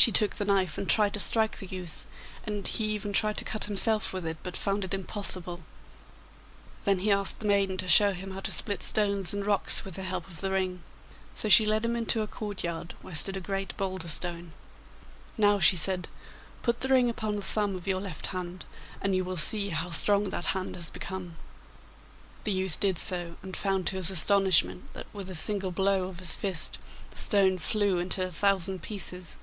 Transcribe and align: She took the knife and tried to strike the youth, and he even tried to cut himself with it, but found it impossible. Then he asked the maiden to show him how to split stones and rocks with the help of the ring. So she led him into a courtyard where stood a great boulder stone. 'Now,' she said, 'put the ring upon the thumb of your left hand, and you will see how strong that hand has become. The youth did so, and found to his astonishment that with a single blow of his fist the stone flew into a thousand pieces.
She 0.00 0.12
took 0.12 0.36
the 0.36 0.44
knife 0.44 0.78
and 0.78 0.88
tried 0.88 1.12
to 1.14 1.20
strike 1.20 1.58
the 1.58 1.66
youth, 1.66 2.06
and 2.46 2.64
he 2.68 2.84
even 2.92 3.12
tried 3.12 3.36
to 3.38 3.44
cut 3.44 3.64
himself 3.64 4.12
with 4.12 4.24
it, 4.26 4.36
but 4.44 4.56
found 4.56 4.84
it 4.84 4.94
impossible. 4.94 5.58
Then 6.84 7.00
he 7.00 7.10
asked 7.10 7.40
the 7.40 7.48
maiden 7.48 7.76
to 7.78 7.88
show 7.88 8.12
him 8.12 8.30
how 8.30 8.38
to 8.38 8.52
split 8.52 8.84
stones 8.84 9.34
and 9.34 9.44
rocks 9.44 9.84
with 9.84 9.94
the 9.96 10.04
help 10.04 10.28
of 10.28 10.40
the 10.40 10.52
ring. 10.52 10.84
So 11.34 11.48
she 11.48 11.66
led 11.66 11.84
him 11.84 11.96
into 11.96 12.22
a 12.22 12.28
courtyard 12.28 12.94
where 13.02 13.12
stood 13.16 13.36
a 13.36 13.40
great 13.40 13.76
boulder 13.76 14.06
stone. 14.06 14.52
'Now,' 15.36 15.58
she 15.58 15.74
said, 15.74 16.06
'put 16.62 16.78
the 16.78 16.90
ring 16.90 17.10
upon 17.10 17.34
the 17.34 17.42
thumb 17.42 17.74
of 17.74 17.88
your 17.88 18.00
left 18.00 18.26
hand, 18.26 18.64
and 19.00 19.16
you 19.16 19.24
will 19.24 19.36
see 19.36 19.70
how 19.70 19.90
strong 19.90 20.30
that 20.30 20.44
hand 20.54 20.76
has 20.76 20.90
become. 20.90 21.36
The 22.44 22.52
youth 22.52 22.78
did 22.78 22.98
so, 22.98 23.34
and 23.42 23.56
found 23.56 23.88
to 23.88 23.96
his 23.96 24.12
astonishment 24.12 24.92
that 24.94 25.12
with 25.12 25.28
a 25.28 25.34
single 25.34 25.72
blow 25.72 26.04
of 26.04 26.20
his 26.20 26.36
fist 26.36 26.78
the 27.10 27.18
stone 27.18 27.58
flew 27.58 27.98
into 27.98 28.24
a 28.24 28.30
thousand 28.30 28.80
pieces. 28.80 29.34